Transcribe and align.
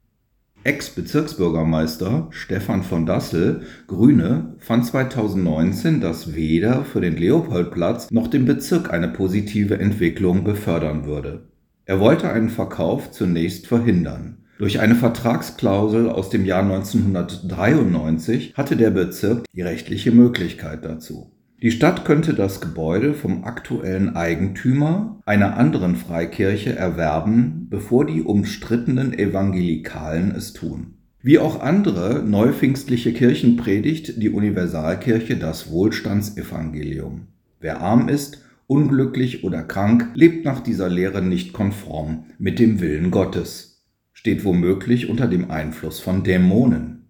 Ex-Bezirksbürgermeister 0.67 2.27
Stefan 2.31 2.83
von 2.83 3.05
Dassel, 3.05 3.61
Grüne, 3.87 4.55
fand 4.59 4.85
2019, 4.85 6.01
dass 6.01 6.35
weder 6.35 6.83
für 6.83 6.99
den 6.99 7.15
Leopoldplatz 7.15 8.11
noch 8.11 8.27
den 8.27 8.43
Bezirk 8.43 8.91
eine 8.91 9.07
positive 9.07 9.79
Entwicklung 9.79 10.43
befördern 10.43 11.05
würde. 11.05 11.43
Er 11.85 12.01
wollte 12.01 12.29
einen 12.29 12.49
Verkauf 12.49 13.11
zunächst 13.11 13.65
verhindern. 13.65 14.39
Durch 14.57 14.81
eine 14.81 14.95
Vertragsklausel 14.95 16.09
aus 16.09 16.29
dem 16.29 16.43
Jahr 16.43 16.63
1993 16.63 18.53
hatte 18.57 18.75
der 18.75 18.89
Bezirk 18.89 19.45
die 19.53 19.61
rechtliche 19.61 20.11
Möglichkeit 20.11 20.83
dazu. 20.83 21.31
Die 21.59 21.71
Stadt 21.71 22.05
könnte 22.05 22.35
das 22.35 22.61
Gebäude 22.61 23.15
vom 23.15 23.43
aktuellen 23.43 24.15
Eigentümer, 24.15 25.19
einer 25.25 25.57
anderen 25.57 25.95
Freikirche, 25.95 26.75
erwerben, 26.75 27.65
bevor 27.71 28.05
die 28.05 28.21
umstrittenen 28.21 29.11
Evangelikalen 29.17 30.35
es 30.35 30.53
tun. 30.53 30.93
Wie 31.23 31.39
auch 31.39 31.59
andere 31.59 32.21
neupfingstliche 32.23 33.11
Kirchen 33.11 33.57
predigt 33.57 34.21
die 34.21 34.29
Universalkirche 34.29 35.35
das 35.35 35.71
Wohlstandsevangelium. 35.71 37.25
Wer 37.59 37.81
arm 37.81 38.07
ist, 38.07 38.43
unglücklich 38.67 39.43
oder 39.43 39.63
krank, 39.63 40.09
lebt 40.13 40.45
nach 40.45 40.59
dieser 40.59 40.89
Lehre 40.89 41.23
nicht 41.23 41.53
konform 41.53 42.25
mit 42.37 42.59
dem 42.59 42.81
Willen 42.81 43.09
Gottes, 43.09 43.83
steht 44.13 44.45
womöglich 44.45 45.09
unter 45.09 45.25
dem 45.25 45.49
Einfluss 45.49 45.99
von 45.99 46.23
Dämonen. 46.23 47.07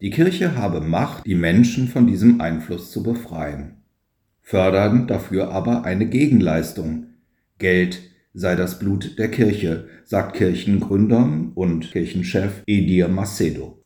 Die 0.00 0.10
Kirche 0.10 0.54
habe 0.54 0.80
Macht, 0.80 1.26
die 1.26 1.34
Menschen 1.34 1.88
von 1.88 2.06
diesem 2.06 2.40
Einfluss 2.40 2.92
zu 2.92 3.02
befreien 3.02 3.74
fördern 4.48 5.06
dafür 5.06 5.50
aber 5.50 5.84
eine 5.84 6.06
Gegenleistung. 6.06 7.08
Geld 7.58 8.00
sei 8.32 8.56
das 8.56 8.78
Blut 8.78 9.18
der 9.18 9.30
Kirche, 9.30 9.88
sagt 10.06 10.36
Kirchengründer 10.36 11.50
und 11.54 11.90
Kirchenchef 11.92 12.62
Edir 12.66 13.08
Macedo. 13.08 13.84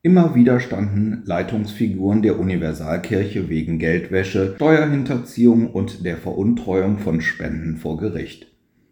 Immer 0.00 0.34
wieder 0.34 0.60
standen 0.60 1.24
Leitungsfiguren 1.26 2.22
der 2.22 2.38
Universalkirche 2.38 3.50
wegen 3.50 3.78
Geldwäsche, 3.78 4.54
Steuerhinterziehung 4.56 5.70
und 5.70 6.06
der 6.06 6.16
Veruntreuung 6.16 6.96
von 6.96 7.20
Spenden 7.20 7.76
vor 7.76 7.98
Gericht. 7.98 8.46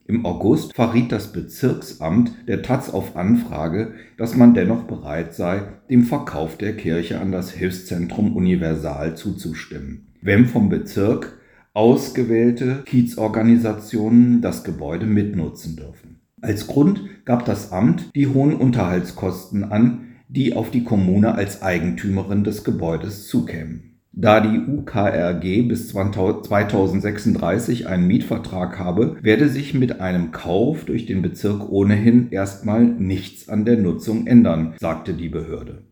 Im 0.06 0.27
August 0.27 0.75
verriet 0.75 1.12
das 1.12 1.33
Bezirksamt 1.33 2.34
der 2.47 2.61
Taz 2.61 2.91
auf 2.91 3.17
Anfrage, 3.17 3.94
dass 4.19 4.37
man 4.37 4.53
dennoch 4.53 4.83
bereit 4.83 5.33
sei, 5.33 5.62
dem 5.89 6.03
Verkauf 6.03 6.59
der 6.59 6.77
Kirche 6.77 7.21
an 7.21 7.33
das 7.33 7.53
Hilfszentrum 7.53 8.37
Universal 8.37 9.17
zuzustimmen 9.17 10.09
wenn 10.25 10.47
vom 10.47 10.69
Bezirk 10.71 11.39
ausgewählte 11.75 12.83
Kiezorganisationen 12.87 14.41
das 14.41 14.65
Gebäude 14.65 15.05
mitnutzen 15.07 15.77
dürfen. 15.77 16.21
Als 16.41 16.67
Grund 16.67 17.03
gab 17.27 17.45
das 17.45 17.73
Amt 17.73 18.11
die 18.15 18.27
hohen 18.27 18.55
Unterhaltskosten 18.55 19.65
an, 19.65 20.15
die 20.29 20.57
auf 20.57 20.71
die 20.71 20.83
Kommune 20.83 21.35
als 21.35 21.62
Eigentümerin 21.62 22.43
des 22.43 22.65
Gebäudes 22.65 23.29
zukämen. 23.29 24.01
Da 24.12 24.41
die 24.41 24.61
UKRG 24.61 25.62
bis 25.69 25.89
2036 25.89 27.87
einen 27.87 28.06
Mietvertrag 28.06 28.79
habe, 28.79 29.17
werde 29.21 29.49
sich 29.49 29.75
mit 29.75 30.01
einem 30.01 30.31
Kauf 30.31 30.85
durch 30.85 31.05
den 31.05 31.21
Bezirk 31.21 31.69
ohnehin 31.69 32.31
erstmal 32.31 32.85
nichts 32.85 33.49
an 33.49 33.65
der 33.65 33.77
Nutzung 33.77 34.27
ändern, 34.27 34.75
sagte 34.79 35.15
die 35.15 35.29
Behörde. 35.29 35.83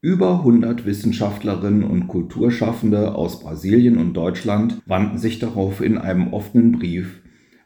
Über 0.00 0.38
100 0.38 0.86
Wissenschaftlerinnen 0.86 1.82
und 1.82 2.06
Kulturschaffende 2.06 3.16
aus 3.16 3.40
Brasilien 3.40 3.98
und 3.98 4.14
Deutschland 4.14 4.80
wandten 4.86 5.18
sich 5.18 5.40
darauf 5.40 5.80
in 5.80 5.98
einem 5.98 6.32
offenen 6.32 6.70
Brief 6.70 7.20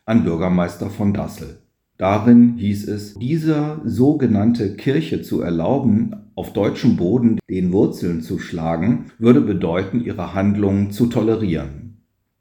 an 0.06 0.24
Bürgermeister 0.24 0.88
von 0.88 1.12
Dassel. 1.12 1.58
Darin 1.98 2.56
hieß 2.56 2.88
es, 2.88 3.12
dieser 3.14 3.82
sogenannte 3.84 4.76
Kirche 4.76 5.20
zu 5.20 5.42
erlauben, 5.42 6.16
auf 6.34 6.54
deutschem 6.54 6.96
Boden 6.96 7.38
den 7.50 7.70
Wurzeln 7.70 8.22
zu 8.22 8.38
schlagen, 8.38 9.12
würde 9.18 9.42
bedeuten, 9.42 10.02
ihre 10.02 10.32
Handlungen 10.32 10.90
zu 10.90 11.08
tolerieren. 11.08 11.98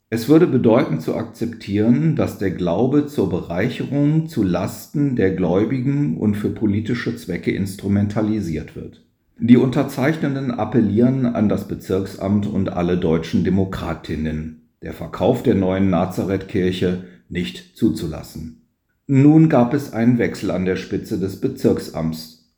Es 0.09 0.29
würde 0.29 0.47
bedeuten 0.47 1.01
zu 1.01 1.15
akzeptieren, 1.15 2.15
dass 2.15 2.37
der 2.37 2.51
Glaube 2.51 3.07
zur 3.07 3.29
Bereicherung 3.29 4.27
zu 4.27 4.41
Lasten 4.41 5.17
der 5.17 5.31
Gläubigen 5.35 6.15
und 6.15 6.35
für 6.35 6.49
politische 6.49 7.17
Zwecke 7.17 7.51
instrumentalisiert 7.51 8.77
wird. 8.77 9.05
Die 9.43 9.57
Unterzeichnenden 9.57 10.51
appellieren 10.51 11.25
an 11.25 11.49
das 11.49 11.67
Bezirksamt 11.67 12.45
und 12.45 12.69
alle 12.73 12.99
deutschen 12.99 13.43
Demokratinnen, 13.43 14.69
der 14.83 14.93
Verkauf 14.93 15.41
der 15.41 15.55
neuen 15.55 15.89
Nazarethkirche 15.89 17.05
nicht 17.27 17.75
zuzulassen. 17.75 18.67
Nun 19.07 19.49
gab 19.49 19.73
es 19.73 19.93
einen 19.93 20.19
Wechsel 20.19 20.51
an 20.51 20.65
der 20.65 20.75
Spitze 20.75 21.19
des 21.19 21.41
Bezirksamts. 21.41 22.53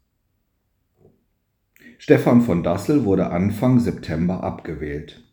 Stefan 2.00 2.42
von 2.42 2.64
Dassel 2.64 3.06
wurde 3.06 3.30
Anfang 3.30 3.80
September 3.80 4.44
abgewählt. 4.44 5.24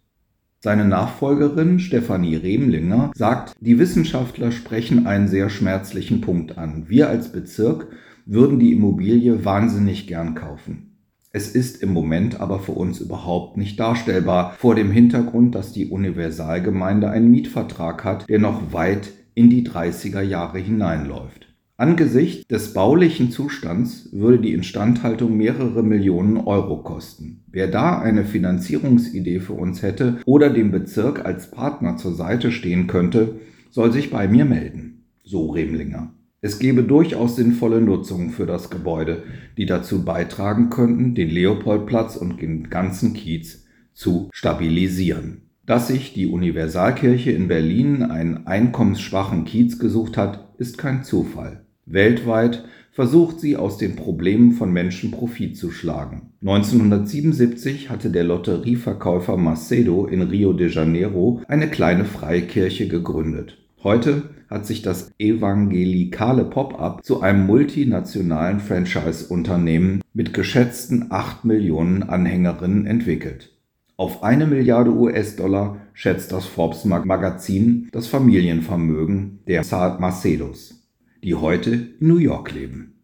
Seine 0.61 0.85
Nachfolgerin 0.85 1.81
Stefanie 1.81 2.37
Remlinger 2.37 3.11
sagt, 3.17 3.57
die 3.59 3.81
Wissenschaftler 3.81 4.53
sprechen 4.53 5.09
einen 5.09 5.27
sehr 5.27 5.51
schmerzlichen 5.51 6.21
Punkt 6.21 6.59
an. 6.59 6.89
Wir 6.89 7.09
als 7.09 7.33
Bezirk 7.33 7.89
würden 8.25 8.61
die 8.61 8.73
Immobilie 8.73 9.45
wahnsinnig 9.45 10.07
gern 10.07 10.37
kaufen. 10.37 10.90
Es 11.33 11.53
ist 11.53 11.81
im 11.81 11.93
Moment 11.93 12.41
aber 12.41 12.59
für 12.59 12.73
uns 12.73 13.01
überhaupt 13.01 13.57
nicht 13.57 13.79
darstellbar, 13.79 14.55
vor 14.59 14.75
dem 14.75 14.91
Hintergrund, 14.91 15.55
dass 15.55 15.73
die 15.73 15.87
Universalgemeinde 15.87 17.09
einen 17.09 17.31
Mietvertrag 17.31 18.03
hat, 18.03 18.29
der 18.29 18.41
noch 18.41 18.73
weit 18.73 19.13
in 19.35 19.49
die 19.49 19.65
30er 19.65 20.23
Jahre 20.23 20.59
hineinläuft. 20.59 21.47
Angesichts 21.77 22.47
des 22.49 22.75
baulichen 22.75 23.31
Zustands 23.31 24.09
würde 24.13 24.41
die 24.41 24.53
Instandhaltung 24.53 25.37
mehrere 25.37 25.83
Millionen 25.83 26.37
Euro 26.37 26.83
kosten. 26.83 27.45
Wer 27.47 27.69
da 27.69 27.99
eine 28.01 28.25
Finanzierungsidee 28.25 29.39
für 29.39 29.55
uns 29.55 29.83
hätte 29.83 30.19
oder 30.27 30.51
dem 30.51 30.73
Bezirk 30.73 31.25
als 31.25 31.51
Partner 31.51 31.97
zur 31.97 32.13
Seite 32.13 32.51
stehen 32.51 32.87
könnte, 32.87 33.37
soll 33.71 33.93
sich 33.93 34.11
bei 34.11 34.29
mir 34.29 34.45
melden. 34.45 35.05
So 35.23 35.53
Remlinger. 35.53 36.13
Es 36.43 36.59
gäbe 36.59 36.85
durchaus 36.85 37.37
sinnvolle 37.37 37.83
Nutzungen 37.83 38.31
für 38.31 38.47
das 38.47 38.71
Gebäude, 38.71 39.25
die 39.59 39.67
dazu 39.67 40.05
beitragen 40.05 40.71
könnten, 40.71 41.15
den 41.15 41.29
Leopoldplatz 41.29 42.17
und 42.17 42.41
den 42.41 42.71
ganzen 42.71 43.13
Kiez 43.13 43.67
zu 43.93 44.31
stabilisieren. 44.33 45.43
Dass 45.67 45.89
sich 45.89 46.15
die 46.15 46.27
Universalkirche 46.27 47.31
in 47.31 47.47
Berlin 47.47 48.03
einen 48.03 48.47
einkommensschwachen 48.47 49.45
Kiez 49.45 49.79
gesucht 49.79 50.17
hat, 50.17 50.55
ist 50.57 50.79
kein 50.79 51.05
Zufall. 51.05 51.65
Weltweit 51.85 52.65
versucht 52.91 53.41
sie 53.41 53.57
aus 53.57 53.77
den 53.77 53.95
Problemen 53.95 54.53
von 54.53 54.73
Menschen 54.73 55.11
Profit 55.11 55.57
zu 55.57 55.71
schlagen. 55.71 56.33
1977 56.41 57.91
hatte 57.91 58.11
der 58.11 58.25
Lotterieverkäufer 58.25 59.37
Macedo 59.37 60.07
in 60.07 60.23
Rio 60.23 60.55
de 60.55 60.71
Janeiro 60.71 61.43
eine 61.49 61.69
kleine 61.69 62.05
Freikirche 62.05 62.89
gegründet. 62.89 63.60
Heute 63.83 64.35
hat 64.51 64.67
sich 64.67 64.83
das 64.83 65.11
evangelikale 65.19 66.45
Pop-up 66.45 67.03
zu 67.03 67.23
einem 67.23 67.47
multinationalen 67.47 68.61
Franchise-Unternehmen 68.61 70.03
mit 70.13 70.35
geschätzten 70.35 71.07
8 71.09 71.47
Millionen 71.47 72.03
Anhängerinnen 72.03 72.87
entwickelt. 72.87 73.57
Auf 73.97 74.23
eine 74.23 74.47
Milliarde 74.47 74.93
US-Dollar 74.93 75.79
schätzt 75.95 76.31
das 76.33 76.45
Forbes 76.45 76.85
Magazin 76.85 77.89
das 77.91 78.07
Familienvermögen 78.07 79.39
der 79.47 79.65
Macedos, 79.99 80.87
die 81.25 81.35
heute 81.35 81.71
in 81.71 82.09
New 82.09 82.19
York 82.19 82.53
leben. 82.53 83.01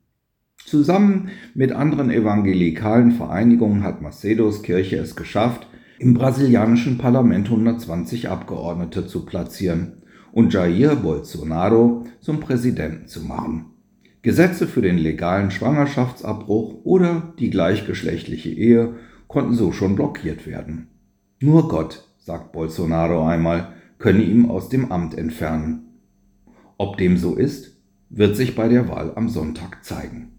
Zusammen 0.62 1.31
mit 1.55 1.72
anderen 1.72 2.11
evangelikalen 2.11 3.12
Vereinigungen 3.12 3.82
hat 3.82 4.02
Macedos 4.02 4.62
Kirche 4.62 4.96
es 4.96 5.17
geschafft, 5.17 5.69
im 5.99 6.12
brasilianischen 6.12 6.99
Parlament 6.99 7.46
120 7.49 8.29
Abgeordnete 8.29 9.06
zu 9.06 9.25
platzieren 9.25 10.02
und 10.37 10.53
Jair 10.53 10.97
Bolsonaro 10.97 12.05
zum 12.21 12.41
Präsidenten 12.41 13.06
zu 13.06 13.23
machen. 13.23 13.71
Gesetze 14.21 14.67
für 14.67 14.83
den 14.83 14.99
legalen 14.99 15.50
Schwangerschaftsabbruch 15.50 16.85
oder 16.85 17.33
die 17.38 17.49
gleichgeschlechtliche 17.49 18.50
Ehe 18.50 18.97
konnten 19.29 19.55
so 19.55 19.73
schon 19.73 19.97
blockiert 19.97 20.47
werden. 20.47 20.88
Nur 21.41 21.71
Gott, 21.71 22.06
sagt 22.19 22.53
Bolsonaro 22.53 23.27
einmal, 23.27 23.73
könne 23.97 24.25
ihm 24.25 24.50
aus 24.50 24.69
dem 24.69 24.93
Amt 24.93 25.17
entfernen. 25.17 26.00
Ob 26.77 26.99
dem 26.99 27.17
so 27.17 27.35
ist, 27.35 27.79
wird 28.11 28.37
sich 28.37 28.55
bei 28.55 28.69
der 28.69 28.91
Wahl 28.91 29.12
am 29.15 29.31
Sonntag 29.31 29.87
zeigen. 29.87 30.32